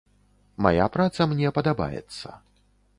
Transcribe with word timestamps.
Мая 0.67 0.87
праца 0.97 1.29
мне 1.35 1.47
падабаецца. 1.59 2.27